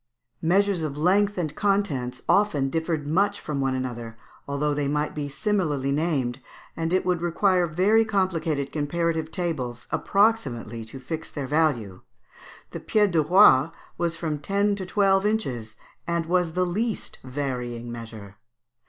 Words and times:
Measures 0.41 0.83
of 0.83 0.97
length 0.97 1.37
and 1.37 1.55
contents 1.55 2.23
often 2.27 2.71
differed 2.71 3.05
much 3.05 3.39
from 3.39 3.61
one 3.61 3.75
another, 3.75 4.17
although 4.47 4.73
they 4.73 4.87
might 4.87 5.13
be 5.13 5.29
similarly 5.29 5.91
named, 5.91 6.39
and 6.75 6.91
it 6.91 7.05
would 7.05 7.21
require 7.21 7.67
very 7.67 8.03
complicated 8.03 8.71
comparative 8.71 9.29
tables 9.29 9.85
approximately 9.91 10.83
to 10.83 10.97
fix 10.97 11.29
their 11.29 11.45
value. 11.45 12.01
The 12.71 12.79
pied 12.79 13.11
de 13.11 13.21
roi 13.21 13.69
was 13.95 14.17
from 14.17 14.39
ten 14.39 14.73
to 14.77 14.87
twelve 14.87 15.23
inches, 15.23 15.77
and 16.07 16.25
was 16.25 16.53
the 16.53 16.65
least 16.65 17.19
varying 17.23 17.91
measure. 17.91 18.37